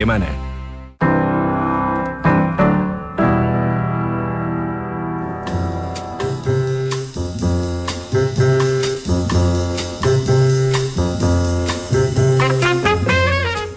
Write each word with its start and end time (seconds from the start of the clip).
semana. 0.00 0.28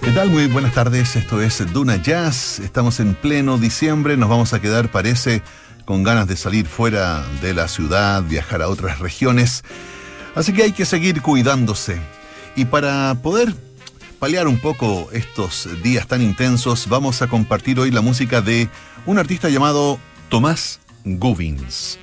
¿Qué 0.04 0.12
tal? 0.13 0.29
Muy 0.29 0.46
buenas 0.46 0.76
tardes, 0.76 1.15
esto 1.15 1.42
es 1.42 1.73
Duna 1.73 1.96
Jazz, 1.96 2.60
estamos 2.60 2.99
en 2.99 3.15
pleno 3.15 3.58
diciembre, 3.58 4.15
nos 4.15 4.29
vamos 4.29 4.53
a 4.53 4.62
quedar, 4.62 4.92
parece, 4.92 5.42
con 5.85 6.03
ganas 6.03 6.28
de 6.28 6.35
salir 6.35 6.67
fuera 6.67 7.26
de 7.42 7.56
la 7.56 7.67
ciudad, 7.67 8.22
viajar 8.22 8.62
a 8.62 8.67
otras 8.67 8.99
regiones, 8.99 9.63
así 10.35 10.53
que 10.53 10.62
hay 10.62 10.72
que 10.72 10.85
seguir 10.85 11.24
cuidándose. 11.24 11.99
Y 12.56 12.65
para 12.65 13.15
poder 13.24 13.56
paliar 14.22 14.47
un 14.47 14.60
poco 14.60 15.10
estos 15.13 15.67
días 15.81 16.05
tan 16.05 16.21
intensos, 16.21 16.88
vamos 16.88 17.23
a 17.23 17.27
compartir 17.27 17.80
hoy 17.80 17.90
la 17.90 18.02
música 18.02 18.39
de 18.39 18.70
un 19.07 19.17
artista 19.17 19.49
llamado 19.49 19.97
Tomás 20.30 20.80
Gubins, 21.03 21.97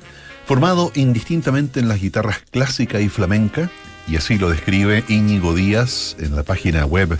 formado 0.44 0.90
indistintamente 0.96 1.78
en 1.78 1.86
las 1.86 2.00
guitarras 2.00 2.40
clásica 2.50 3.00
y 3.00 3.08
flamenca, 3.08 3.70
y 4.08 4.16
así 4.16 4.36
lo 4.36 4.50
describe 4.50 5.04
Íñigo 5.06 5.54
Díaz 5.54 6.16
en 6.18 6.34
la 6.34 6.42
página 6.42 6.84
web 6.86 7.16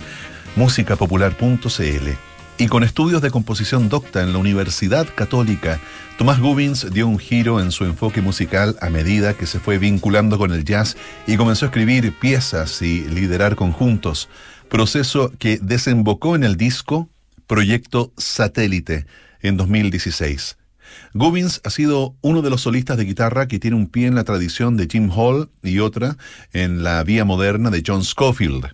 musicapopular.cl. 0.57 2.09
Y 2.57 2.67
con 2.67 2.83
estudios 2.83 3.21
de 3.21 3.31
composición 3.31 3.87
docta 3.87 4.21
en 4.21 4.33
la 4.33 4.39
Universidad 4.39 5.07
Católica, 5.15 5.79
Tomás 6.17 6.41
Gubins 6.41 6.91
dio 6.91 7.07
un 7.07 7.17
giro 7.17 7.61
en 7.61 7.71
su 7.71 7.85
enfoque 7.85 8.21
musical 8.21 8.75
a 8.81 8.89
medida 8.89 9.33
que 9.33 9.47
se 9.47 9.61
fue 9.61 9.77
vinculando 9.77 10.37
con 10.37 10.51
el 10.51 10.65
jazz 10.65 10.97
y 11.25 11.37
comenzó 11.37 11.63
a 11.63 11.69
escribir 11.69 12.13
piezas 12.19 12.81
y 12.81 13.05
liderar 13.05 13.55
conjuntos, 13.55 14.27
proceso 14.69 15.31
que 15.37 15.59
desembocó 15.61 16.35
en 16.35 16.43
el 16.43 16.55
disco 16.55 17.09
Proyecto 17.47 18.13
Satélite 18.17 19.05
en 19.41 19.57
2016. 19.57 20.57
Gubins 21.13 21.61
ha 21.63 21.69
sido 21.69 22.15
uno 22.21 22.41
de 22.41 22.49
los 22.49 22.61
solistas 22.61 22.97
de 22.97 23.05
guitarra 23.05 23.47
que 23.47 23.59
tiene 23.59 23.77
un 23.77 23.87
pie 23.87 24.07
en 24.07 24.15
la 24.15 24.23
tradición 24.23 24.77
de 24.77 24.87
Jim 24.89 25.09
Hall 25.11 25.49
y 25.63 25.79
otra 25.79 26.17
en 26.53 26.83
la 26.83 27.03
vía 27.03 27.25
moderna 27.25 27.69
de 27.69 27.83
John 27.85 28.03
Scofield. 28.03 28.67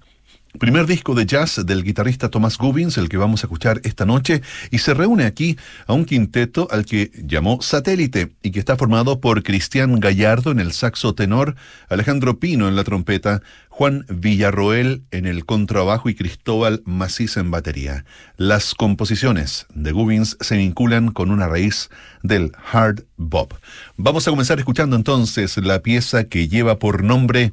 Primer 0.60 0.86
disco 0.86 1.16
de 1.16 1.26
jazz 1.26 1.66
del 1.66 1.84
guitarrista 1.84 2.30
Thomas 2.30 2.58
Gubins, 2.58 2.98
el 2.98 3.10
que 3.10 3.18
vamos 3.18 3.44
a 3.44 3.48
escuchar 3.48 3.82
esta 3.84 4.06
noche, 4.06 4.42
y 4.72 4.78
se 4.78 4.94
reúne 4.94 5.26
aquí 5.26 5.58
a 5.86 5.94
un 5.94 6.06
quinteto 6.06 6.70
al 6.72 6.86
que 6.86 7.12
llamó 7.26 7.62
Satélite 7.62 8.32
y 8.42 8.52
que 8.52 8.60
está 8.60 8.78
formado 8.78 9.20
por 9.20 9.44
Cristian 9.44 10.00
Gallardo 10.00 10.52
en 10.52 10.60
el 10.60 10.72
saxo 10.72 11.14
tenor, 11.14 11.56
Alejandro 11.90 12.40
Pino 12.40 12.70
en 12.70 12.76
la 12.78 12.86
trompeta, 12.86 13.42
Juan 13.68 14.06
Villarroel 14.08 15.04
en 15.12 15.26
el 15.26 15.46
contrabajo 15.46 16.08
y 16.08 16.16
Cristóbal 16.16 16.82
Macís 16.86 17.36
en 17.36 17.52
batería. 17.52 18.06
Las 18.38 18.74
composiciones 18.74 19.66
de 19.74 19.92
Gubins 19.92 20.38
se 20.40 20.56
vinculan 20.56 21.12
con 21.12 21.32
una 21.32 21.50
raíz 21.50 21.90
del 22.24 22.54
hard 22.72 23.04
bop. 23.18 23.54
Vamos 23.98 24.26
a 24.26 24.32
comenzar 24.32 24.60
escuchando 24.60 24.96
entonces 24.96 25.58
la 25.58 25.82
pieza 25.82 26.24
que 26.24 26.48
lleva 26.48 26.80
por 26.80 27.04
nombre 27.04 27.52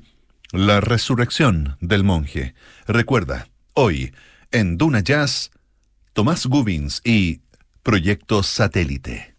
la 0.52 0.80
resurrección 0.80 1.76
del 1.80 2.04
monje. 2.04 2.54
Recuerda, 2.86 3.48
hoy, 3.72 4.14
en 4.50 4.76
Duna 4.76 5.00
Jazz, 5.00 5.50
Tomás 6.12 6.46
Gubins 6.46 7.00
y 7.04 7.40
Proyecto 7.82 8.42
Satélite. 8.42 9.31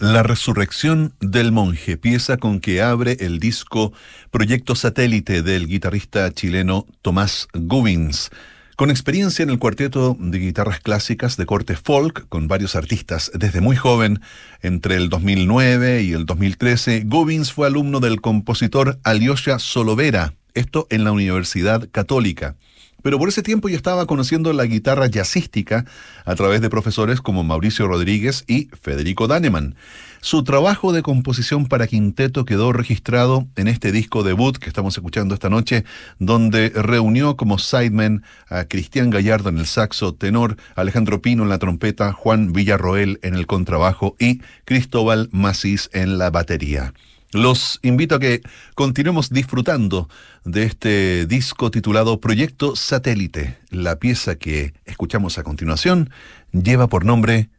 La 0.00 0.24
Resurrección 0.24 1.14
del 1.20 1.52
Monje, 1.52 1.96
pieza 1.96 2.38
con 2.38 2.58
que 2.58 2.82
abre 2.82 3.18
el 3.20 3.38
disco 3.38 3.92
Proyecto 4.32 4.74
Satélite 4.74 5.42
del 5.42 5.68
guitarrista 5.68 6.32
chileno 6.32 6.86
Tomás 7.02 7.46
Gubins. 7.54 8.30
Con 8.74 8.90
experiencia 8.90 9.44
en 9.44 9.50
el 9.50 9.60
cuarteto 9.60 10.16
de 10.18 10.40
guitarras 10.40 10.80
clásicas 10.80 11.36
de 11.36 11.46
corte 11.46 11.76
folk, 11.76 12.28
con 12.28 12.48
varios 12.48 12.74
artistas 12.74 13.30
desde 13.32 13.60
muy 13.60 13.76
joven, 13.76 14.20
entre 14.60 14.96
el 14.96 15.08
2009 15.08 16.02
y 16.02 16.14
el 16.14 16.26
2013, 16.26 17.04
Gubins 17.06 17.52
fue 17.52 17.68
alumno 17.68 18.00
del 18.00 18.20
compositor 18.20 18.98
Alyosha 19.04 19.60
Solovera, 19.60 20.34
esto 20.54 20.88
en 20.90 21.04
la 21.04 21.12
Universidad 21.12 21.88
Católica 21.92 22.56
pero 23.02 23.18
por 23.18 23.28
ese 23.28 23.42
tiempo 23.42 23.68
ya 23.68 23.76
estaba 23.76 24.06
conociendo 24.06 24.52
la 24.52 24.66
guitarra 24.66 25.06
jazzística 25.06 25.84
a 26.24 26.34
través 26.34 26.60
de 26.60 26.70
profesores 26.70 27.20
como 27.20 27.44
Mauricio 27.44 27.86
Rodríguez 27.86 28.44
y 28.46 28.68
Federico 28.80 29.26
Daneman. 29.28 29.76
Su 30.20 30.42
trabajo 30.42 30.92
de 30.92 31.02
composición 31.02 31.66
para 31.66 31.86
quinteto 31.86 32.44
quedó 32.44 32.72
registrado 32.72 33.46
en 33.54 33.68
este 33.68 33.92
disco 33.92 34.24
debut 34.24 34.56
que 34.56 34.68
estamos 34.68 34.96
escuchando 34.96 35.34
esta 35.34 35.50
noche, 35.50 35.84
donde 36.18 36.70
reunió 36.70 37.36
como 37.36 37.58
sidemen 37.58 38.24
a 38.48 38.64
Cristian 38.64 39.10
Gallardo 39.10 39.50
en 39.50 39.58
el 39.58 39.66
saxo 39.66 40.14
tenor, 40.14 40.56
Alejandro 40.74 41.22
Pino 41.22 41.44
en 41.44 41.48
la 41.48 41.58
trompeta, 41.58 42.12
Juan 42.12 42.52
Villarroel 42.52 43.20
en 43.22 43.34
el 43.34 43.46
contrabajo 43.46 44.16
y 44.18 44.40
Cristóbal 44.64 45.28
Macís 45.30 45.90
en 45.92 46.18
la 46.18 46.30
batería. 46.30 46.92
Los 47.32 47.80
invito 47.82 48.14
a 48.14 48.20
que 48.20 48.42
continuemos 48.74 49.30
disfrutando 49.30 50.08
de 50.44 50.64
este 50.64 51.26
disco 51.26 51.70
titulado 51.70 52.20
Proyecto 52.20 52.76
Satélite. 52.76 53.58
La 53.70 53.96
pieza 53.96 54.36
que 54.36 54.74
escuchamos 54.84 55.38
a 55.38 55.42
continuación 55.42 56.10
lleva 56.52 56.88
por 56.88 57.04
nombre 57.04 57.50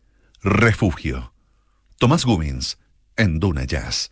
Refugio. 0.41 1.33
Tomás 1.97 2.25
Gubins 2.25 2.77
en 3.17 3.39
Duna 3.39 3.65
Jazz. 3.65 4.09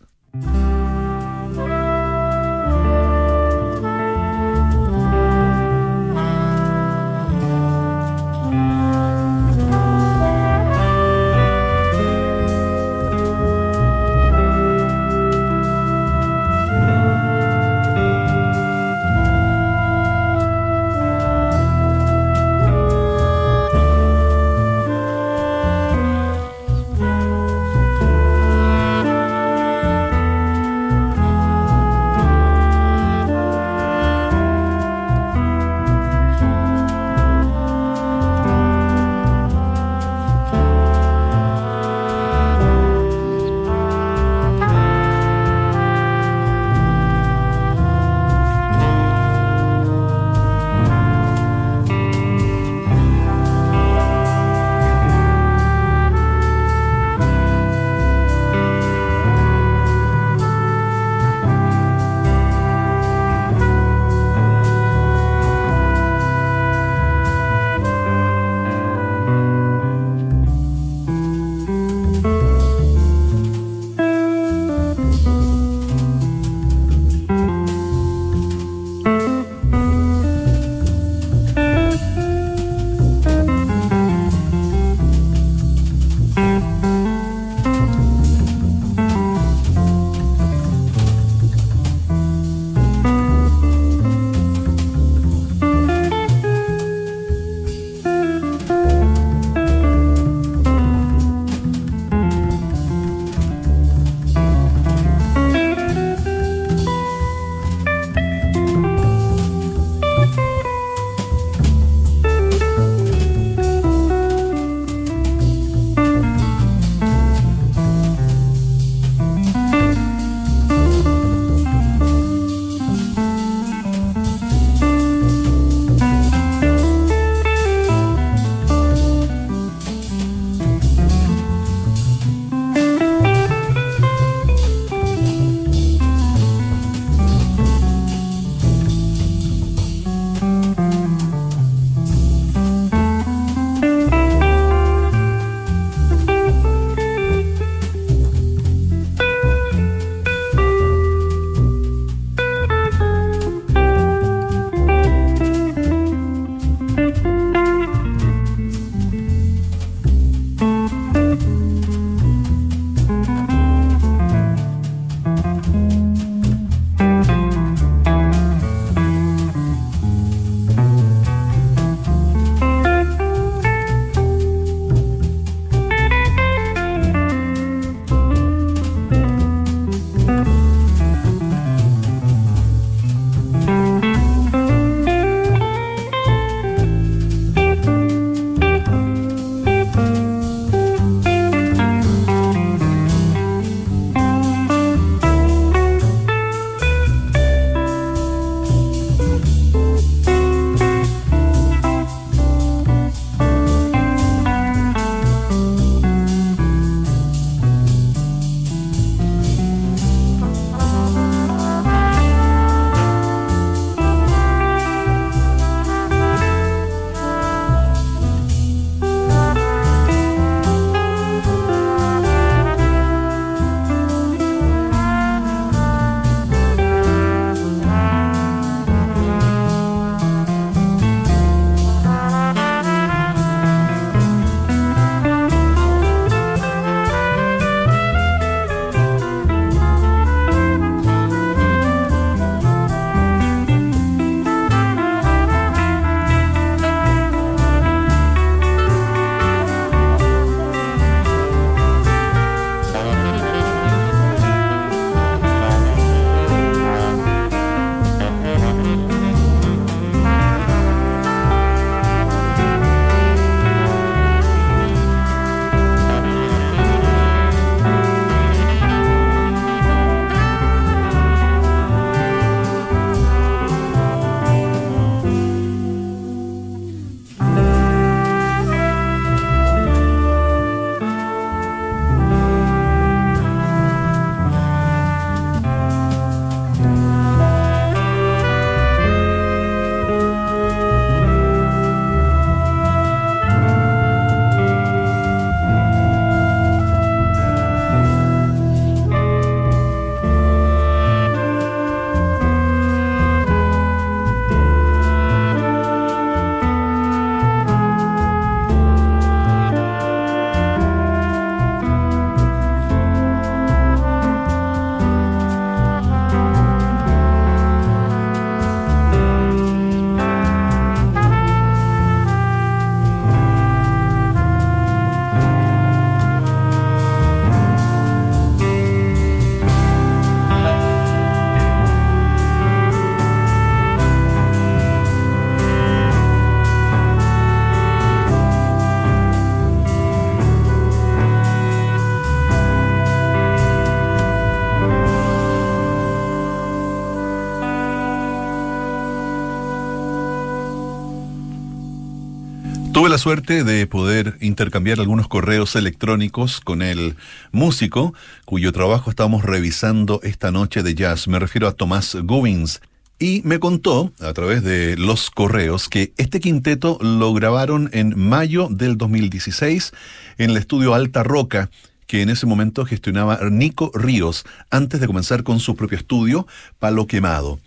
Suerte 353.26 353.64
de 353.64 353.88
poder 353.88 354.36
intercambiar 354.40 355.00
algunos 355.00 355.26
correos 355.26 355.74
electrónicos 355.74 356.60
con 356.60 356.80
el 356.80 357.16
músico 357.50 358.14
cuyo 358.44 358.70
trabajo 358.70 359.10
estamos 359.10 359.44
revisando 359.44 360.20
esta 360.22 360.52
noche 360.52 360.84
de 360.84 360.94
jazz. 360.94 361.26
Me 361.26 361.40
refiero 361.40 361.66
a 361.66 361.72
Tomás 361.72 362.16
Gubbins. 362.22 362.80
Y 363.18 363.42
me 363.44 363.58
contó, 363.58 364.12
a 364.20 364.32
través 364.32 364.62
de 364.62 364.96
los 364.96 365.32
correos, 365.32 365.88
que 365.88 366.12
este 366.18 366.38
quinteto 366.38 366.98
lo 367.00 367.34
grabaron 367.34 367.90
en 367.92 368.16
mayo 368.16 368.68
del 368.70 368.96
2016 368.96 369.92
en 370.38 370.50
el 370.50 370.56
estudio 370.56 370.94
Alta 370.94 371.24
Roca, 371.24 371.68
que 372.06 372.22
en 372.22 372.30
ese 372.30 372.46
momento 372.46 372.86
gestionaba 372.86 373.40
Nico 373.50 373.90
Ríos, 373.92 374.44
antes 374.70 375.00
de 375.00 375.08
comenzar 375.08 375.42
con 375.42 375.58
su 375.58 375.74
propio 375.74 375.98
estudio, 375.98 376.46
Palo 376.78 377.08
Quemado. 377.08 377.58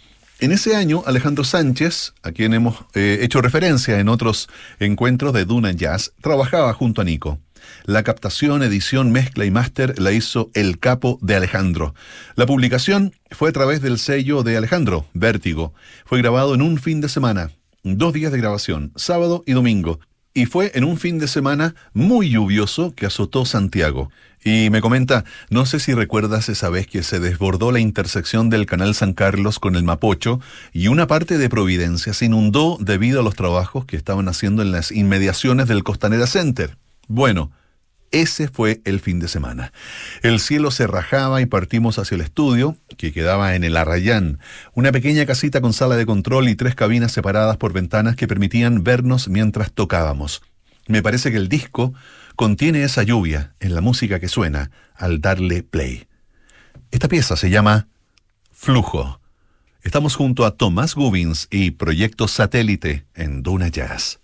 En 0.42 0.54
ese 0.54 0.74
año, 0.74 1.04
Alejandro 1.06 1.44
Sánchez, 1.44 2.14
a 2.24 2.32
quien 2.32 2.54
hemos 2.54 2.86
eh, 2.94 3.20
hecho 3.24 3.42
referencia 3.42 4.00
en 4.00 4.08
otros 4.08 4.48
encuentros 4.80 5.34
de 5.34 5.44
Duna 5.44 5.74
Jazz, 5.74 6.14
trabajaba 6.22 6.74
junto 6.74 7.02
a 7.02 7.04
Nico. 7.04 7.40
La 7.84 8.04
captación, 8.04 8.64
edición, 8.64 9.12
mezcla 9.12 9.44
y 9.44 9.52
máster 9.52 10.00
la 10.00 10.14
hizo 10.14 10.50
el 10.54 10.80
capo 10.80 11.20
de 11.22 11.36
Alejandro. 11.36 11.94
La 12.36 12.46
publicación 12.46 13.14
fue 13.32 13.50
a 13.50 13.52
través 13.52 13.82
del 13.82 14.00
sello 14.00 14.42
de 14.42 14.56
Alejandro, 14.56 15.08
Vértigo. 15.14 15.74
Fue 16.06 16.20
grabado 16.20 16.56
en 16.56 16.62
un 16.62 16.78
fin 16.78 17.02
de 17.02 17.10
semana, 17.10 17.52
dos 17.84 18.14
días 18.14 18.32
de 18.32 18.38
grabación, 18.38 18.94
sábado 18.96 19.44
y 19.46 19.52
domingo. 19.52 20.00
Y 20.40 20.46
fue 20.46 20.72
en 20.74 20.86
un 20.86 20.96
fin 20.96 21.20
de 21.20 21.28
semana 21.28 21.76
muy 21.94 22.30
lluvioso 22.30 22.96
que 22.96 23.06
azotó 23.06 23.44
Santiago. 23.44 24.10
Y 24.42 24.70
me 24.70 24.80
comenta, 24.80 25.26
no 25.50 25.66
sé 25.66 25.82
si 25.82 25.94
recuerdas 25.94 26.48
esa 26.48 26.70
vez 26.70 26.88
que 26.88 27.04
se 27.04 27.20
desbordó 27.20 27.74
la 27.74 27.82
intersección 27.82 28.50
del 28.50 28.66
canal 28.66 28.96
San 28.96 29.12
Carlos 29.12 29.60
con 29.60 29.76
el 29.76 29.84
Mapocho 29.84 30.40
y 30.72 30.88
una 30.88 31.08
parte 31.08 31.38
de 31.38 31.50
Providencia 31.50 32.14
se 32.14 32.28
inundó 32.28 32.78
debido 32.80 33.20
a 33.20 33.24
los 33.24 33.36
trabajos 33.36 33.84
que 33.84 33.98
estaban 33.98 34.30
haciendo 34.30 34.62
en 34.62 34.72
las 34.72 34.94
inmediaciones 34.94 35.68
del 35.68 35.84
Costanera 35.84 36.26
Center. 36.26 36.78
Bueno, 37.10 37.52
ese 38.12 38.48
fue 38.48 38.82
el 38.86 39.00
fin 39.00 39.20
de 39.20 39.28
semana. 39.28 39.72
El 40.22 40.40
cielo 40.40 40.72
se 40.72 40.88
rajaba 40.88 41.42
y 41.42 41.46
partimos 41.46 42.00
hacia 42.00 42.16
el 42.16 42.22
estudio, 42.22 42.76
que 42.98 43.12
quedaba 43.12 43.56
en 43.56 43.64
el 43.64 43.78
Arrayán, 43.78 44.40
una 44.74 44.92
pequeña 44.92 45.26
casita 45.26 45.62
con 45.62 45.74
sala 45.74 45.96
de 45.96 46.06
control 46.06 46.50
y 46.50 46.56
tres 46.56 46.76
cabinas 46.76 47.12
separadas 47.12 47.58
por 47.58 47.74
ventanas 47.74 48.16
que 48.16 48.28
permitían 48.28 48.84
vernos 48.84 49.28
mientras 49.28 49.72
tocábamos. 49.72 50.42
Me 50.88 51.04
parece 51.04 51.32
que 51.32 51.38
el 51.38 51.50
disco 51.50 51.94
contiene 52.36 52.84
esa 52.84 53.04
lluvia 53.04 53.54
en 53.60 53.76
la 53.76 53.82
música 53.82 54.20
que 54.20 54.28
suena 54.28 54.72
al 54.96 55.22
darle 55.22 55.62
play. 55.64 56.08
Esta 56.92 57.08
pieza 57.08 57.36
se 57.36 57.50
llama 57.50 57.88
Flujo. 58.52 59.20
Estamos 59.84 60.16
junto 60.16 60.46
a 60.46 60.52
Tomás 60.52 60.96
Gubins 60.96 61.48
y 61.52 61.72
Proyecto 61.72 62.28
Satélite 62.28 63.06
en 63.14 63.44
Duna 63.44 63.68
Jazz. 63.68 64.20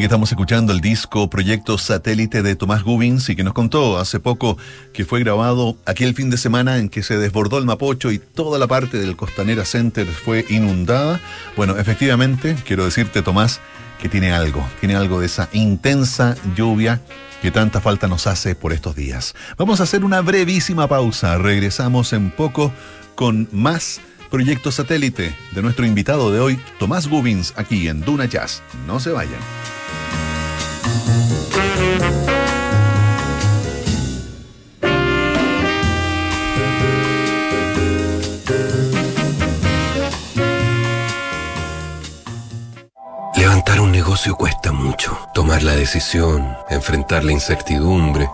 Ahora 0.00 0.08
que 0.08 0.14
estamos 0.14 0.32
escuchando 0.32 0.72
el 0.72 0.80
disco 0.80 1.28
Proyecto 1.28 1.76
Satélite 1.76 2.42
de 2.42 2.56
Tomás 2.56 2.84
Gubins 2.84 3.28
y 3.28 3.36
que 3.36 3.44
nos 3.44 3.52
contó 3.52 3.98
hace 3.98 4.18
poco 4.18 4.56
que 4.94 5.04
fue 5.04 5.20
grabado 5.20 5.76
aquel 5.84 6.14
fin 6.14 6.30
de 6.30 6.38
semana 6.38 6.78
en 6.78 6.88
que 6.88 7.02
se 7.02 7.18
desbordó 7.18 7.58
el 7.58 7.66
Mapocho 7.66 8.10
y 8.10 8.18
toda 8.18 8.58
la 8.58 8.66
parte 8.66 8.96
del 8.96 9.14
Costanera 9.14 9.66
Center 9.66 10.06
fue 10.06 10.46
inundada, 10.48 11.20
bueno, 11.54 11.76
efectivamente, 11.76 12.56
quiero 12.64 12.86
decirte 12.86 13.20
Tomás, 13.20 13.60
que 14.00 14.08
tiene 14.08 14.32
algo, 14.32 14.66
tiene 14.80 14.96
algo 14.96 15.20
de 15.20 15.26
esa 15.26 15.50
intensa 15.52 16.34
lluvia 16.56 17.02
que 17.42 17.50
tanta 17.50 17.82
falta 17.82 18.08
nos 18.08 18.26
hace 18.26 18.54
por 18.54 18.72
estos 18.72 18.96
días. 18.96 19.34
Vamos 19.58 19.80
a 19.80 19.82
hacer 19.82 20.02
una 20.02 20.22
brevísima 20.22 20.88
pausa, 20.88 21.36
regresamos 21.36 22.14
en 22.14 22.30
poco 22.30 22.72
con 23.16 23.50
más 23.52 24.00
Proyecto 24.30 24.72
Satélite 24.72 25.36
de 25.52 25.62
nuestro 25.62 25.84
invitado 25.84 26.32
de 26.32 26.40
hoy, 26.40 26.58
Tomás 26.78 27.06
Gubins, 27.06 27.52
aquí 27.56 27.86
en 27.86 28.00
Duna 28.00 28.24
Jazz. 28.24 28.62
No 28.86 28.98
se 28.98 29.10
vayan. 29.10 29.40
Levantar 43.36 43.80
un 43.80 43.90
negocio 43.90 44.36
cuesta 44.36 44.70
mucho. 44.70 45.18
Tomar 45.32 45.62
la 45.62 45.74
decisión, 45.74 46.56
enfrentar 46.68 47.24
la 47.24 47.32
incertidumbre. 47.32 48.28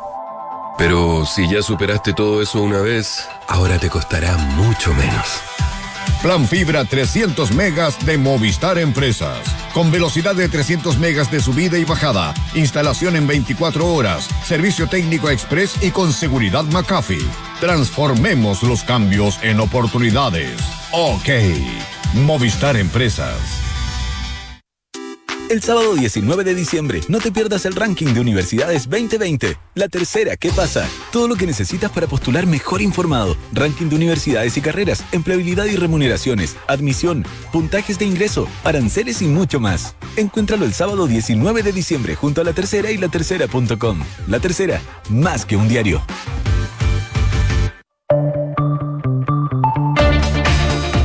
Pero 0.79 1.25
si 1.25 1.49
ya 1.49 1.63
superaste 1.63 2.13
todo 2.13 2.43
eso 2.43 2.61
una 2.61 2.81
vez, 2.81 3.27
ahora 3.49 3.79
te 3.79 3.89
costará 3.89 4.37
mucho 4.37 4.93
menos. 4.95 5.41
Plan 6.23 6.47
Fibra 6.47 6.85
300 6.85 7.53
megas 7.53 8.05
de 8.05 8.19
Movistar 8.19 8.79
Empresas. 8.79 9.39
Con 9.73 9.91
velocidad 9.91 10.35
de 10.35 10.49
300 10.49 10.99
megas 10.99 11.31
de 11.31 11.41
subida 11.41 11.79
y 11.79 11.85
bajada. 11.85 12.35
Instalación 12.55 13.17
en 13.17 13.27
24 13.27 13.87
horas. 13.87 14.29
Servicio 14.45 14.89
técnico 14.89 15.31
express 15.31 15.83
y 15.83 15.91
con 15.91 16.13
seguridad 16.13 16.65
McAfee. 16.65 17.27
Transformemos 17.61 18.63
los 18.63 18.85
cambios 18.85 19.39
en 19.43 19.61
oportunidades. 19.61 20.57
Ok. 20.93 21.29
Movistar 22.15 22.77
Empresas. 22.77 23.66
El 25.49 25.63
sábado 25.63 25.95
19 25.95 26.43
de 26.43 26.57
diciembre, 26.57 27.03
no 27.07 27.19
te 27.19 27.31
pierdas 27.31 27.67
el 27.67 27.77
ranking 27.77 28.13
de 28.13 28.19
Universidades 28.19 28.91
2020. 28.91 29.57
La 29.77 29.89
tercera, 29.89 30.37
¿qué 30.37 30.51
pasa? 30.51 30.89
Todo 31.13 31.29
lo 31.29 31.37
que 31.37 31.47
necesitas 31.47 31.89
para 31.93 32.09
postular 32.09 32.47
mejor 32.47 32.83
informado. 32.83 33.37
Ranking 33.53 33.89
de 33.89 33.95
universidades 33.95 34.57
y 34.57 34.61
carreras, 34.61 35.05
empleabilidad 35.13 35.67
y 35.67 35.77
remuneraciones, 35.77 36.57
admisión, 36.67 37.25
puntajes 37.53 37.97
de 37.97 38.07
ingreso, 38.07 38.49
aranceles 38.65 39.23
y 39.23 39.29
mucho 39.29 39.61
más. 39.61 39.95
Encuéntralo 40.17 40.65
el 40.65 40.75
sábado 40.75 41.07
19 41.07 41.63
de 41.63 41.73
diciembre 41.73 42.17
junto 42.17 42.41
a 42.41 42.45
La 42.45 42.53
Tercera 42.53 42.91
y 42.91 42.97
latercera.com. 42.97 44.01
La 44.27 44.41
Tercera, 44.41 44.81
más 45.11 45.47
que 45.47 45.57
un 45.57 45.69
diario. 45.69 46.03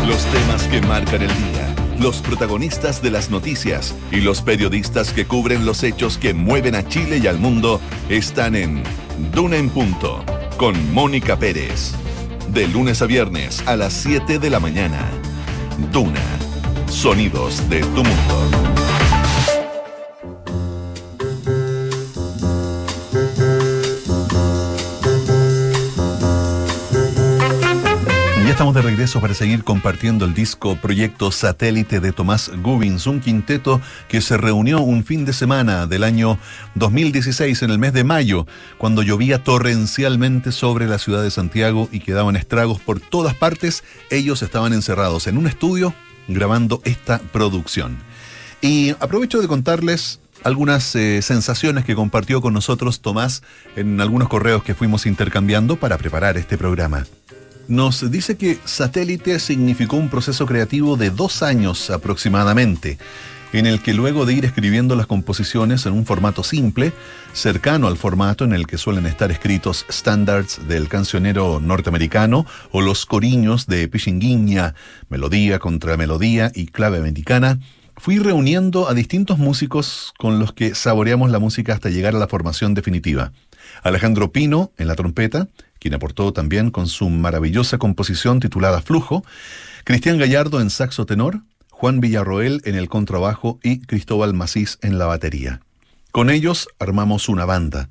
Los 0.08 0.25
temas 0.25 0.63
que 0.63 0.82
marcan 0.82 1.21
el 1.21 1.27
día 1.27 1.70
los 2.01 2.17
protagonistas 2.21 3.01
de 3.03 3.11
las 3.11 3.29
noticias 3.29 3.95
y 4.11 4.21
los 4.21 4.41
periodistas 4.41 5.13
que 5.13 5.25
cubren 5.25 5.65
los 5.65 5.83
hechos 5.83 6.17
que 6.17 6.33
mueven 6.33 6.73
a 6.73 6.87
Chile 6.87 7.19
y 7.23 7.27
al 7.27 7.37
mundo 7.37 7.79
están 8.09 8.55
en 8.55 8.83
Duna 9.33 9.57
en 9.57 9.69
Punto 9.69 10.25
con 10.57 10.93
Mónica 10.93 11.37
Pérez. 11.37 11.93
De 12.49 12.67
lunes 12.67 13.01
a 13.03 13.05
viernes 13.05 13.63
a 13.67 13.75
las 13.75 13.93
7 13.93 14.39
de 14.39 14.49
la 14.49 14.59
mañana. 14.59 14.99
Duna. 15.91 16.23
Sonidos 16.89 17.69
de 17.69 17.81
tu 17.81 18.03
mundo. 18.03 18.90
Estamos 28.62 28.76
de 28.76 28.84
regreso 28.84 29.19
para 29.19 29.34
seguir 29.34 29.63
compartiendo 29.63 30.24
el 30.24 30.36
disco 30.36 30.76
Proyecto 30.76 31.32
Satélite 31.32 32.00
de 32.00 32.12
Tomás 32.12 32.52
Gubins, 32.62 33.08
un 33.08 33.19
quinteto 33.19 33.82
que 34.08 34.21
se 34.21 34.38
reunió 34.38 34.82
un 34.82 35.04
fin 35.04 35.26
de 35.26 35.34
semana 35.34 35.88
del 35.88 36.04
año 36.04 36.38
2016 36.76 37.63
en 37.63 37.71
el 37.71 37.80
mes 37.80 37.91
de 37.91 38.04
mayo, 38.04 38.45
cuando 38.78 39.02
llovía 39.02 39.43
torrencialmente 39.43 40.52
sobre 40.52 40.86
la 40.86 41.00
ciudad 41.00 41.24
de 41.24 41.32
Santiago 41.32 41.89
y 41.91 42.02
quedaban 42.02 42.36
estragos 42.36 42.80
por 42.80 43.00
todas 43.00 43.34
partes. 43.34 43.84
Ellos 44.12 44.43
estaban 44.43 44.74
encerrados 44.74 45.26
en 45.26 45.39
un 45.39 45.47
estudio 45.47 45.95
grabando 46.28 46.84
esta 46.86 47.17
producción. 47.17 47.97
Y 48.62 48.91
aprovecho 49.00 49.41
de 49.41 49.47
contarles 49.47 50.19
algunas 50.43 50.95
eh, 50.95 51.24
sensaciones 51.24 51.84
que 51.84 51.95
compartió 51.95 52.41
con 52.41 52.54
nosotros 52.54 53.02
Tomás 53.02 53.41
en 53.76 54.00
algunos 54.02 54.30
correos 54.30 54.62
que 54.62 54.76
fuimos 54.76 55.08
intercambiando 55.08 55.78
para 55.78 55.97
preparar 55.97 56.38
este 56.38 56.60
programa 56.60 57.08
nos 57.67 58.10
dice 58.12 58.38
que 58.38 58.58
Satélite 58.65 59.39
significó 59.39 59.97
un 59.97 60.10
proceso 60.10 60.45
creativo 60.45 60.97
de 60.97 61.10
dos 61.10 61.43
años 61.43 61.89
aproximadamente, 61.89 62.97
en 63.54 63.65
el 63.65 63.81
que 63.81 63.94
luego 63.94 64.25
de 64.25 64.33
ir 64.33 64.46
escribiendo 64.46 64.96
las 64.96 65.08
composiciones 65.08 65.85
en 65.85 65.94
un 65.94 66.06
formato 66.06 66.44
simple, 66.44 66.94
cercano 67.33 67.88
al 67.88 67.98
formato 67.98 68.44
en 68.46 68.54
el 68.54 68.67
que 68.67 68.77
suelen 68.77 69.06
estar 69.06 69.31
escritos 69.31 69.85
standards 69.90 70.67
del 70.67 70.88
cancionero 70.88 71.60
norteamericano 71.60 72.46
o 72.71 72.81
los 72.81 73.06
coriños 73.06 73.67
de 73.67 73.88
Pichinguinha, 73.88 74.75
melodía 75.10 75.60
contra 75.60 75.98
melodía 75.98 76.52
y 76.56 76.67
clave 76.67 76.98
americana, 76.98 77.60
fui 77.98 78.17
reuniendo 78.17 78.90
a 78.90 78.94
distintos 78.94 79.38
músicos 79.38 80.13
con 80.17 80.40
los 80.40 80.54
que 80.54 80.73
saboreamos 80.73 81.29
la 81.29 81.40
música 81.40 81.73
hasta 81.73 81.90
llegar 81.90 82.15
a 82.15 82.19
la 82.19 82.27
formación 82.27 82.73
definitiva. 82.73 83.31
Alejandro 83.83 84.31
Pino 84.31 84.71
en 84.77 84.88
la 84.88 84.96
trompeta, 84.96 85.50
quien 85.82 85.96
aportó 85.96 86.32
también 86.32 86.69
con 86.69 86.88
su 86.88 87.10
maravillosa 87.10 87.79
composición 87.79 88.40
titulada 88.40 88.84
Flujo, 88.84 89.25
Cristian 89.84 90.19
Gallardo 90.19 90.62
en 90.62 90.69
saxo 90.69 91.08
tenor, 91.08 91.42
Juan 91.71 92.00
Villarroel 92.00 92.62
en 92.65 92.75
el 92.75 92.88
contrabajo 92.88 93.60
y 93.63 93.79
Cristóbal 93.79 94.36
Macís 94.36 94.77
en 94.84 95.00
la 95.00 95.08
batería. 95.08 95.62
Con 96.12 96.29
ellos 96.29 96.67
armamos 96.77 97.29
una 97.29 97.46
banda. 97.46 97.90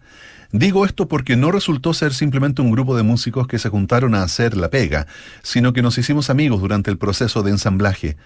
Digo 0.52 0.84
esto 0.84 1.08
porque 1.08 1.34
no 1.34 1.50
resultó 1.50 1.92
ser 1.92 2.14
simplemente 2.14 2.62
un 2.62 2.70
grupo 2.70 2.96
de 2.96 3.02
músicos 3.02 3.48
que 3.48 3.58
se 3.58 3.70
juntaron 3.70 4.14
a 4.14 4.22
hacer 4.22 4.56
la 4.56 4.70
pega, 4.70 5.08
sino 5.42 5.72
que 5.72 5.82
nos 5.82 5.98
hicimos 5.98 6.30
amigos 6.30 6.60
durante 6.60 6.92
el 6.92 6.98
proceso 6.98 7.42
de 7.42 7.50
ensamblaje. 7.50 8.16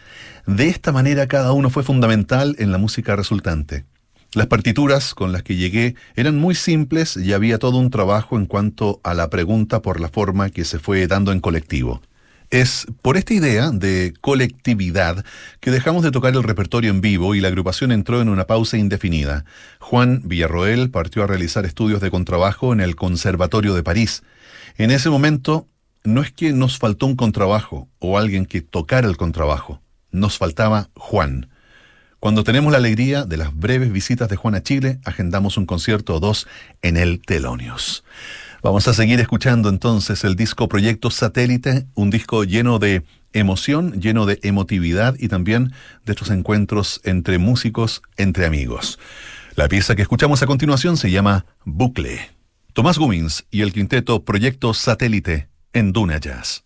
De 0.46 0.68
esta 0.68 0.92
manera 0.92 1.26
cada 1.26 1.52
uno 1.52 1.70
fue 1.70 1.82
fundamental 1.82 2.54
en 2.58 2.70
la 2.70 2.76
música 2.76 3.16
resultante. 3.16 3.86
Las 4.34 4.48
partituras 4.48 5.14
con 5.14 5.30
las 5.30 5.44
que 5.44 5.54
llegué 5.54 5.94
eran 6.16 6.36
muy 6.36 6.56
simples 6.56 7.16
y 7.16 7.32
había 7.32 7.60
todo 7.60 7.78
un 7.78 7.90
trabajo 7.90 8.36
en 8.36 8.46
cuanto 8.46 9.00
a 9.04 9.14
la 9.14 9.30
pregunta 9.30 9.80
por 9.80 10.00
la 10.00 10.08
forma 10.08 10.50
que 10.50 10.64
se 10.64 10.80
fue 10.80 11.06
dando 11.06 11.30
en 11.30 11.38
colectivo. 11.38 12.02
Es 12.50 12.84
por 13.00 13.16
esta 13.16 13.32
idea 13.32 13.70
de 13.70 14.12
colectividad 14.20 15.24
que 15.60 15.70
dejamos 15.70 16.02
de 16.02 16.10
tocar 16.10 16.34
el 16.34 16.42
repertorio 16.42 16.90
en 16.90 17.00
vivo 17.00 17.36
y 17.36 17.40
la 17.40 17.46
agrupación 17.46 17.92
entró 17.92 18.20
en 18.20 18.28
una 18.28 18.44
pausa 18.44 18.76
indefinida. 18.76 19.44
Juan 19.78 20.22
Villarroel 20.24 20.90
partió 20.90 21.22
a 21.22 21.28
realizar 21.28 21.64
estudios 21.64 22.00
de 22.00 22.10
contrabajo 22.10 22.72
en 22.72 22.80
el 22.80 22.96
Conservatorio 22.96 23.72
de 23.72 23.84
París. 23.84 24.24
En 24.78 24.90
ese 24.90 25.10
momento 25.10 25.68
no 26.02 26.22
es 26.22 26.32
que 26.32 26.52
nos 26.52 26.78
faltó 26.78 27.06
un 27.06 27.14
contrabajo 27.14 27.88
o 28.00 28.18
alguien 28.18 28.46
que 28.46 28.62
tocara 28.62 29.06
el 29.06 29.16
contrabajo, 29.16 29.80
nos 30.10 30.38
faltaba 30.38 30.90
Juan. 30.96 31.53
Cuando 32.24 32.42
tenemos 32.42 32.72
la 32.72 32.78
alegría 32.78 33.26
de 33.26 33.36
las 33.36 33.54
breves 33.54 33.92
visitas 33.92 34.30
de 34.30 34.36
Juan 34.36 34.54
a 34.54 34.62
Chile, 34.62 34.98
agendamos 35.04 35.58
un 35.58 35.66
concierto 35.66 36.14
o 36.14 36.20
dos 36.20 36.46
en 36.80 36.96
el 36.96 37.20
Telonios. 37.20 38.02
Vamos 38.62 38.88
a 38.88 38.94
seguir 38.94 39.20
escuchando 39.20 39.68
entonces 39.68 40.24
el 40.24 40.34
disco 40.34 40.66
Proyecto 40.66 41.10
Satélite, 41.10 41.84
un 41.92 42.08
disco 42.08 42.44
lleno 42.44 42.78
de 42.78 43.04
emoción, 43.34 44.00
lleno 44.00 44.24
de 44.24 44.40
emotividad 44.42 45.16
y 45.18 45.28
también 45.28 45.74
de 46.06 46.12
estos 46.12 46.30
encuentros 46.30 47.02
entre 47.04 47.36
músicos, 47.36 48.00
entre 48.16 48.46
amigos. 48.46 48.98
La 49.54 49.68
pieza 49.68 49.94
que 49.94 50.00
escuchamos 50.00 50.42
a 50.42 50.46
continuación 50.46 50.96
se 50.96 51.10
llama 51.10 51.44
Bucle. 51.66 52.30
Tomás 52.72 52.96
Gumins 52.96 53.44
y 53.50 53.60
el 53.60 53.74
quinteto 53.74 54.24
Proyecto 54.24 54.72
Satélite 54.72 55.48
en 55.74 55.92
Duna 55.92 56.16
Jazz. 56.16 56.64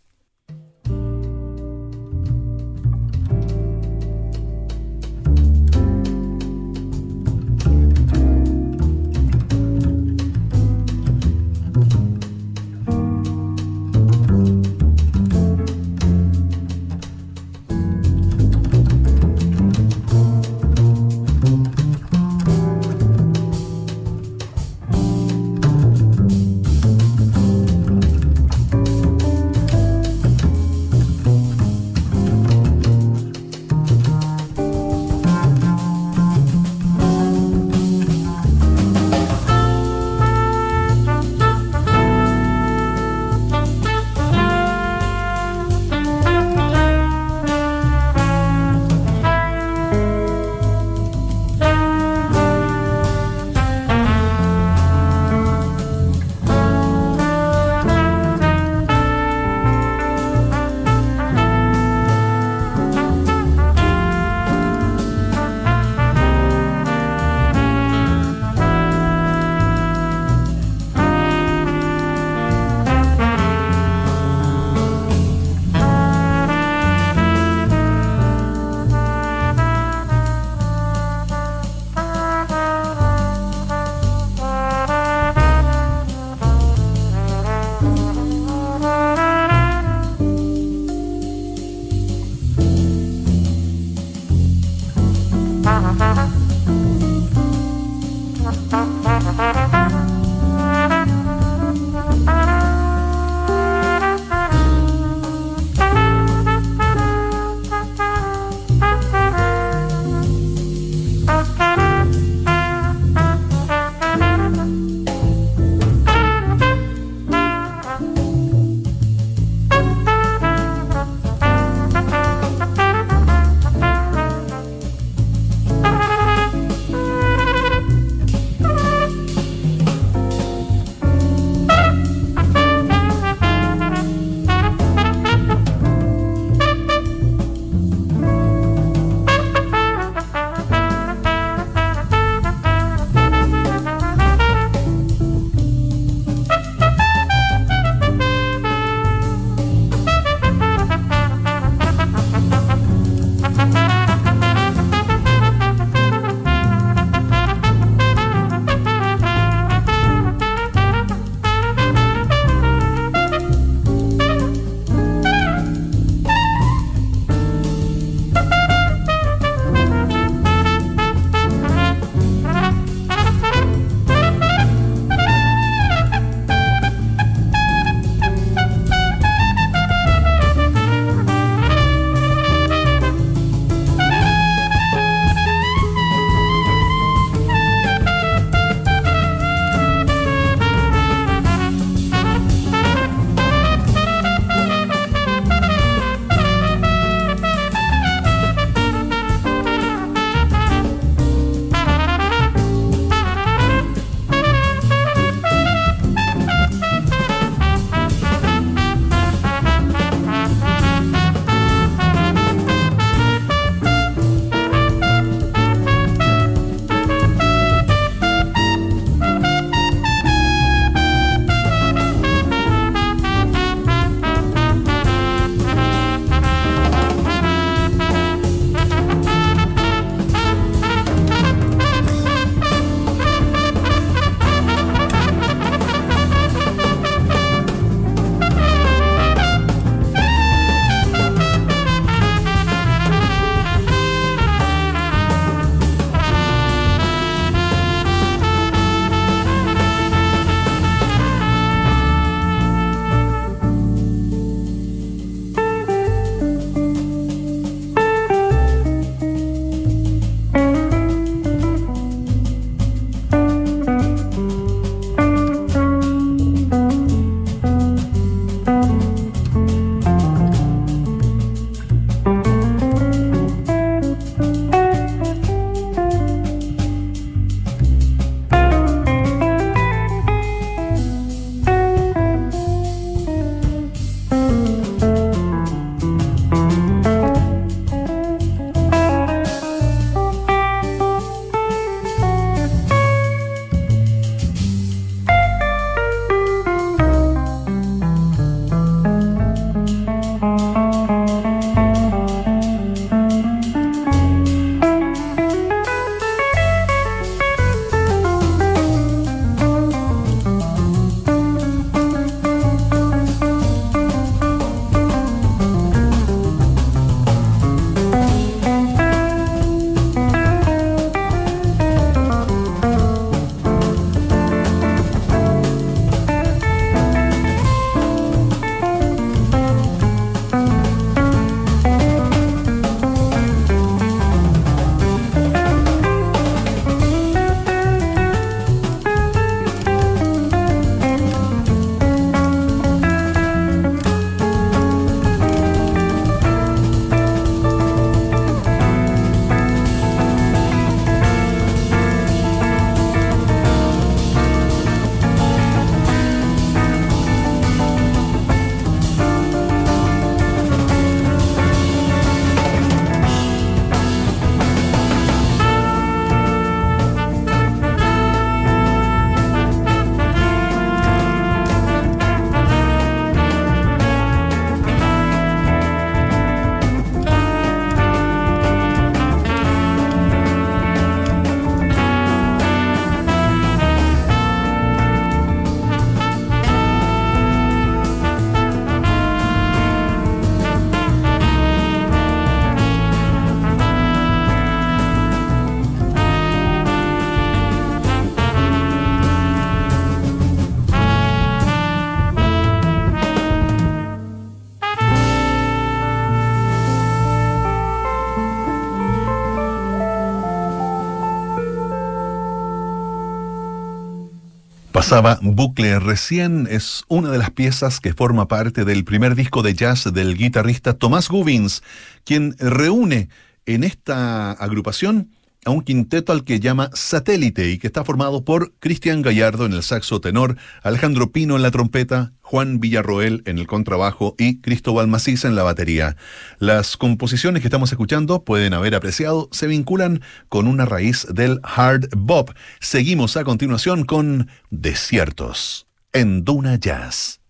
Pasaba 415.09 415.39
Bucle. 415.41 415.99
Recién 416.01 416.69
es 416.71 417.03
una 417.09 417.31
de 417.31 417.39
las 417.39 417.51
piezas 417.51 417.99
que 417.99 418.13
forma 418.13 418.47
parte 418.47 418.85
del 418.85 419.05
primer 419.05 419.37
disco 419.37 419.63
de 419.63 419.73
jazz 419.73 420.13
del 420.13 420.37
guitarrista 420.37 420.99
Tomás 420.99 421.31
Gubins, 421.31 421.83
quien 422.25 422.55
reúne 422.59 423.31
en 423.65 423.85
esta 423.85 424.53
agrupación 424.53 425.31
a 425.69 425.71
un 425.71 425.83
quinteto 425.83 426.33
al 426.33 426.45
que 426.45 426.61
llama 426.61 426.89
Satélite 426.95 427.69
y 427.69 427.79
que 427.79 427.89
está 427.89 428.03
formado 428.03 428.43
por 428.43 428.73
Cristian 428.81 429.21
Gallardo 429.21 429.67
en 429.67 429.75
el 429.75 429.83
saxo 429.83 430.19
tenor, 430.19 430.57
Alejandro 430.83 431.31
Pino 431.31 431.57
en 431.57 431.63
la 431.63 431.71
trompeta, 431.71 432.33
Juan 432.41 432.81
Villarroel 432.81 433.43
en 433.45 433.59
el 433.59 433.67
contrabajo 433.67 434.35
y 434.39 434.63
Cristóbal 434.63 435.09
Macís 435.09 435.45
en 435.45 435.55
la 435.55 435.65
batería. 435.65 436.17
Las 436.59 436.97
composiciones 436.97 437.61
que 437.61 437.69
estamos 437.69 437.93
escuchando 437.93 438.45
pueden 438.45 438.73
haber 438.73 438.95
apreciado 438.95 439.51
se 439.53 439.67
vinculan 439.67 440.23
con 440.49 440.69
una 440.69 440.87
raíz 440.87 441.27
del 441.31 441.61
hard 441.63 442.09
bop. 442.17 442.51
Seguimos 442.81 443.37
a 443.37 443.45
continuación 443.45 444.05
con 444.05 444.49
Desiertos 444.71 445.87
en 446.15 446.47
Duna 446.47 446.77
Jazz. 446.77 447.41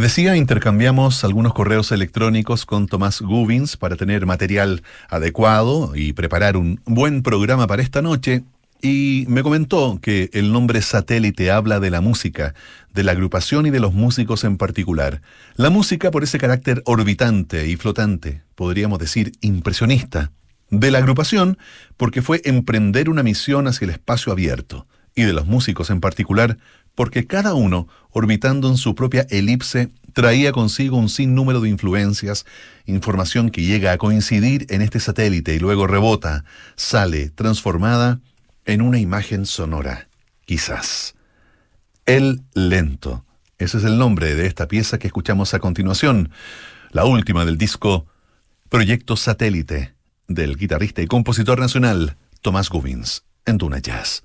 Decía, 0.00 0.36
intercambiamos 0.36 1.24
algunos 1.24 1.52
correos 1.52 1.92
electrónicos 1.92 2.64
con 2.64 2.86
Tomás 2.86 3.20
Gubins 3.20 3.76
para 3.76 3.96
tener 3.96 4.24
material 4.24 4.82
adecuado 5.08 5.92
y 5.94 6.12
preparar 6.12 6.56
un 6.56 6.80
buen 6.84 7.22
programa 7.22 7.66
para 7.66 7.82
esta 7.82 8.00
noche. 8.00 8.44
Y 8.82 9.26
me 9.28 9.42
comentó 9.42 9.98
que 10.00 10.30
el 10.32 10.52
nombre 10.52 10.80
satélite 10.80 11.50
habla 11.50 11.80
de 11.80 11.90
la 11.90 12.00
música, 12.00 12.54
de 12.94 13.02
la 13.02 13.12
agrupación 13.12 13.66
y 13.66 13.70
de 13.70 13.80
los 13.80 13.92
músicos 13.92 14.44
en 14.44 14.56
particular. 14.56 15.20
La 15.56 15.70
música 15.70 16.10
por 16.10 16.22
ese 16.22 16.38
carácter 16.38 16.82
orbitante 16.86 17.68
y 17.68 17.76
flotante, 17.76 18.42
podríamos 18.54 18.98
decir 18.98 19.32
impresionista. 19.40 20.32
De 20.70 20.90
la 20.90 20.98
agrupación 20.98 21.58
porque 21.96 22.22
fue 22.22 22.40
emprender 22.44 23.10
una 23.10 23.22
misión 23.22 23.66
hacia 23.66 23.86
el 23.86 23.90
espacio 23.90 24.32
abierto. 24.32 24.86
Y 25.14 25.24
de 25.24 25.32
los 25.32 25.46
músicos 25.46 25.90
en 25.90 26.00
particular 26.00 26.56
porque 26.94 27.26
cada 27.26 27.54
uno, 27.54 27.88
orbitando 28.10 28.68
en 28.68 28.76
su 28.76 28.94
propia 28.94 29.26
elipse, 29.30 29.90
traía 30.12 30.52
consigo 30.52 30.96
un 30.96 31.08
sinnúmero 31.08 31.60
de 31.60 31.68
influencias, 31.68 32.46
información 32.86 33.50
que 33.50 33.62
llega 33.62 33.92
a 33.92 33.98
coincidir 33.98 34.66
en 34.70 34.82
este 34.82 35.00
satélite 35.00 35.54
y 35.54 35.58
luego 35.58 35.86
rebota, 35.86 36.44
sale 36.76 37.30
transformada 37.30 38.20
en 38.64 38.82
una 38.82 38.98
imagen 38.98 39.46
sonora, 39.46 40.08
quizás. 40.44 41.14
El 42.06 42.42
lento. 42.54 43.24
Ese 43.58 43.78
es 43.78 43.84
el 43.84 43.98
nombre 43.98 44.34
de 44.34 44.46
esta 44.46 44.68
pieza 44.68 44.98
que 44.98 45.06
escuchamos 45.06 45.54
a 45.54 45.58
continuación, 45.58 46.30
la 46.92 47.04
última 47.04 47.44
del 47.44 47.58
disco 47.58 48.06
Proyecto 48.68 49.16
Satélite, 49.16 49.94
del 50.28 50.56
guitarrista 50.56 51.02
y 51.02 51.06
compositor 51.06 51.60
nacional 51.60 52.16
Tomás 52.40 52.70
Gubins, 52.70 53.24
en 53.44 53.58
Duna 53.58 53.78
Jazz. 53.78 54.22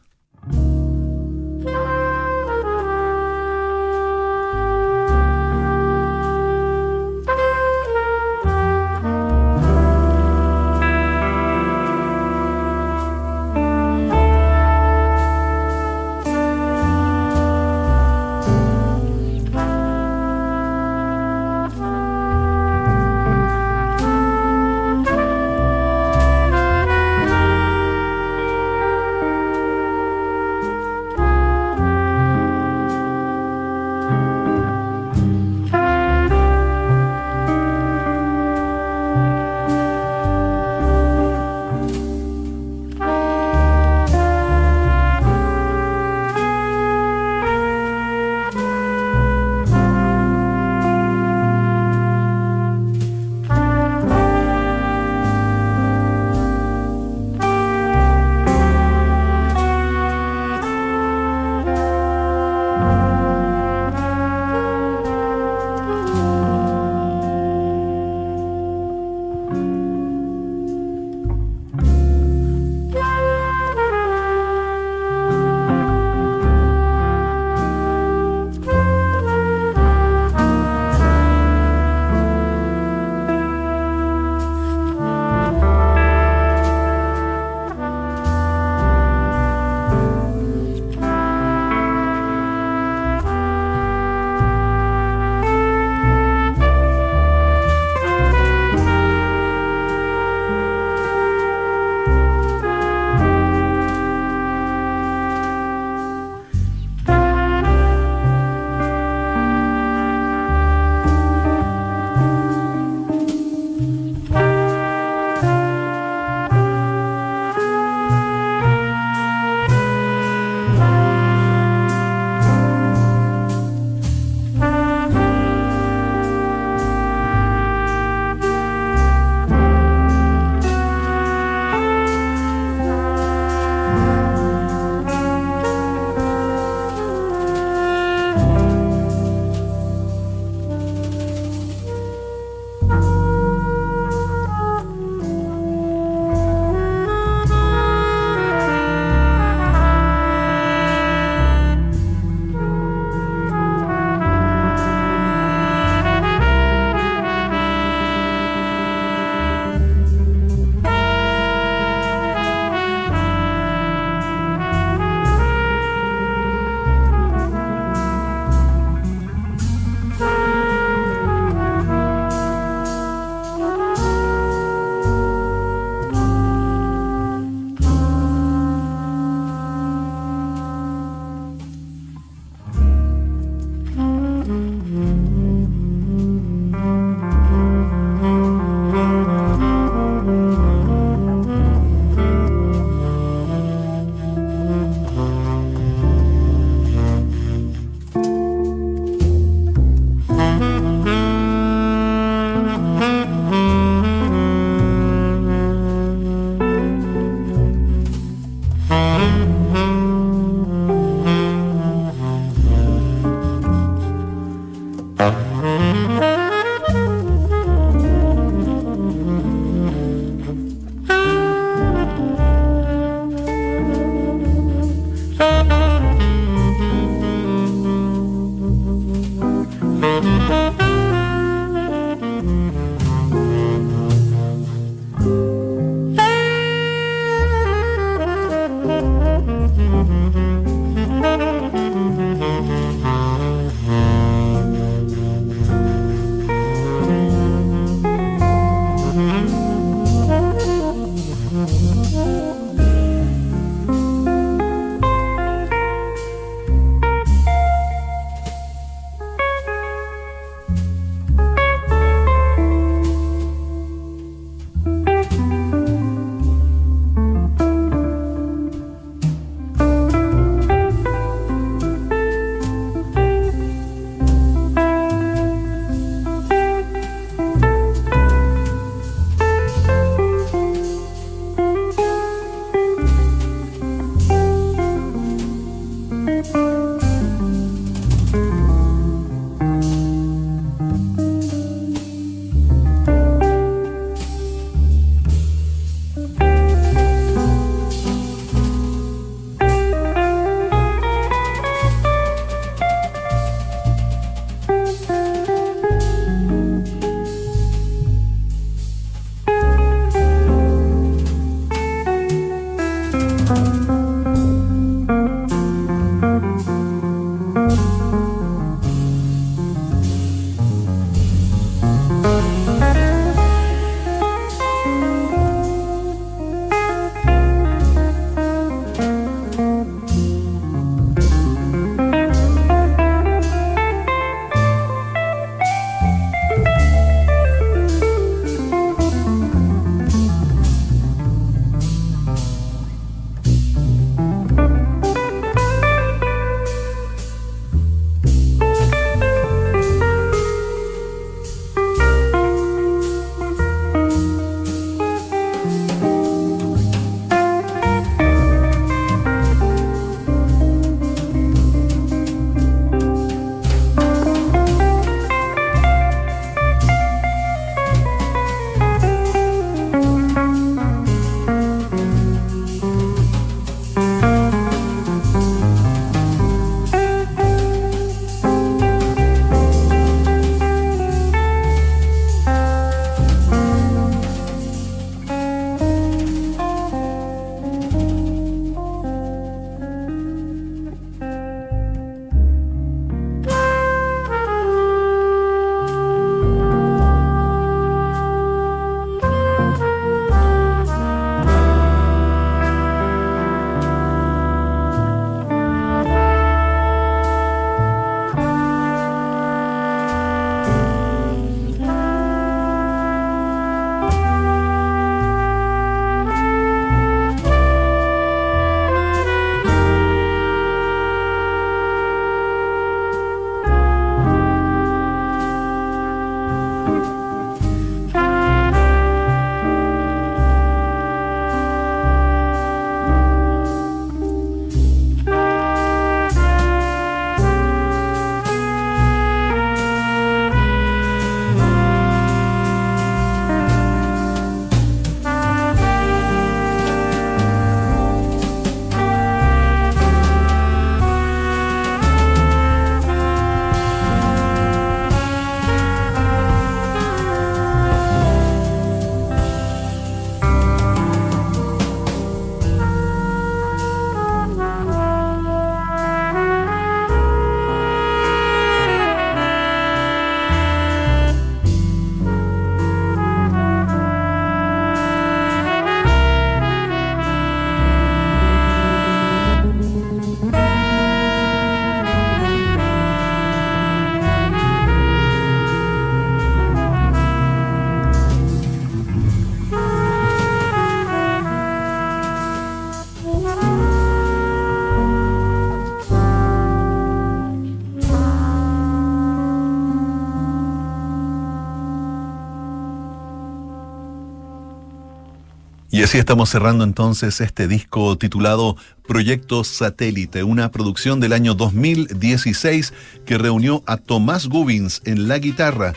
Estamos 506.20 506.50
cerrando 506.50 506.84
entonces 506.84 507.42
este 507.42 507.68
disco 507.68 508.18
titulado 508.18 508.78
Proyecto 509.06 509.64
Satélite, 509.66 510.44
una 510.44 510.72
producción 510.72 511.20
del 511.20 511.34
año 511.34 511.56
2016 511.56 512.94
que 513.26 513.38
reunió 513.38 513.84
a 513.86 513.98
Tomás 513.98 514.48
Gubins 514.48 515.02
en 515.04 515.28
la 515.28 515.40
guitarra 515.40 515.94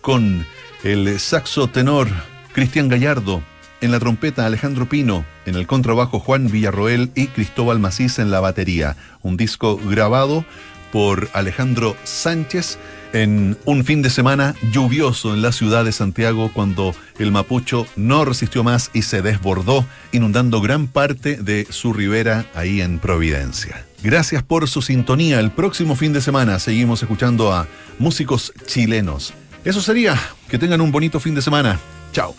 con 0.00 0.46
el 0.82 1.20
saxo 1.20 1.68
tenor 1.68 2.08
Cristian 2.54 2.88
Gallardo, 2.88 3.42
en 3.82 3.90
la 3.90 3.98
trompeta 3.98 4.46
Alejandro 4.46 4.88
Pino, 4.88 5.26
en 5.44 5.56
el 5.56 5.66
contrabajo 5.66 6.20
Juan 6.20 6.50
Villarroel 6.50 7.10
y 7.14 7.26
Cristóbal 7.26 7.78
Macís 7.78 8.18
en 8.18 8.30
la 8.30 8.40
batería. 8.40 8.96
Un 9.20 9.36
disco 9.36 9.76
grabado 9.76 10.44
por 10.90 11.28
Alejandro 11.34 11.96
Sánchez 12.04 12.78
en 13.12 13.56
un 13.64 13.84
fin 13.84 14.02
de 14.02 14.10
semana 14.10 14.54
lluvioso 14.72 15.34
en 15.34 15.42
la 15.42 15.52
ciudad 15.52 15.84
de 15.84 15.92
Santiago 15.92 16.50
cuando 16.52 16.94
el 17.18 17.32
Mapucho 17.32 17.86
no 17.96 18.24
resistió 18.24 18.64
más 18.64 18.90
y 18.92 19.02
se 19.02 19.22
desbordó, 19.22 19.84
inundando 20.12 20.60
gran 20.60 20.86
parte 20.86 21.36
de 21.36 21.66
su 21.70 21.92
ribera 21.92 22.46
ahí 22.54 22.80
en 22.80 22.98
Providencia. 22.98 23.84
Gracias 24.02 24.42
por 24.42 24.68
su 24.68 24.82
sintonía. 24.82 25.40
El 25.40 25.50
próximo 25.50 25.94
fin 25.94 26.12
de 26.12 26.20
semana 26.20 26.58
seguimos 26.58 27.02
escuchando 27.02 27.52
a 27.52 27.66
músicos 27.98 28.52
chilenos. 28.66 29.34
Eso 29.64 29.80
sería. 29.82 30.18
Que 30.48 30.58
tengan 30.58 30.80
un 30.80 30.90
bonito 30.90 31.20
fin 31.20 31.34
de 31.34 31.42
semana. 31.42 31.78
Chao. 32.12 32.34